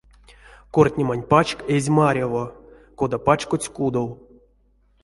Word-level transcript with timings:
Кортнемань 0.73 1.27
пачк 1.31 1.57
эзь 1.75 1.89
маряво, 1.97 2.45
кода 2.99 3.17
пачкодсть 3.25 3.73
кудов. 3.77 4.09